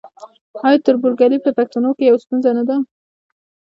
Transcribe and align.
آیا 0.65 0.79
تربورګلوي 0.85 1.39
په 1.43 1.51
پښتنو 1.57 1.89
کې 1.97 2.03
یوه 2.09 2.21
ستونزه 2.23 2.49
نه 2.57 2.63
ده؟ 2.69 2.75